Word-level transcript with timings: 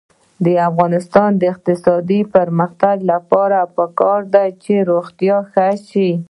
د 0.45 0.47
افغانستان 0.69 1.29
د 1.37 1.43
اقتصادي 1.53 2.21
پرمختګ 2.35 2.97
لپاره 3.11 3.59
پکار 3.75 4.19
ده 4.33 4.45
چې 4.63 4.73
روغتیا 4.89 5.37
ښه 5.51 5.69
شي. 5.89 6.11